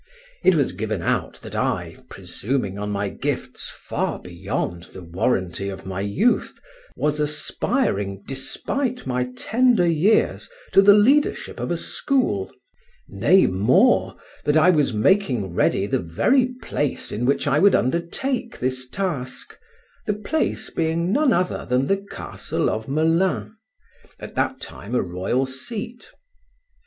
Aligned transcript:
It 0.43 0.55
was 0.55 0.71
given 0.71 1.03
out 1.03 1.35
that 1.43 1.53
I, 1.55 1.95
presuming 2.09 2.79
on 2.79 2.89
my 2.89 3.07
gifts 3.09 3.69
far 3.69 4.17
beyond 4.17 4.85
the 4.85 5.03
warranty 5.03 5.69
of 5.69 5.85
my 5.85 6.01
youth, 6.01 6.59
was 6.95 7.19
aspiring 7.19 8.23
despite 8.27 9.05
my 9.05 9.29
tender, 9.37 9.85
years 9.85 10.49
to 10.71 10.81
the 10.81 10.95
leadership 10.95 11.59
of 11.59 11.69
a 11.69 11.77
school; 11.77 12.51
nay, 13.07 13.45
more, 13.45 14.15
that 14.43 14.57
I 14.57 14.71
was 14.71 14.91
making 14.91 15.53
read 15.53 15.91
the 15.91 15.99
very 15.99 16.47
place 16.63 17.11
in 17.11 17.23
which 17.27 17.45
I 17.45 17.59
would 17.59 17.75
undertake 17.75 18.57
this 18.57 18.89
task, 18.89 19.55
the 20.07 20.15
place 20.15 20.71
being 20.71 21.11
none 21.13 21.31
other 21.31 21.63
than 21.67 21.85
the 21.85 21.97
castle 22.09 22.71
of 22.71 22.87
Melun, 22.87 23.55
at 24.19 24.33
that 24.33 24.59
time 24.61 24.95
a 24.95 25.01
royal 25.03 25.45
seat. 25.45 26.09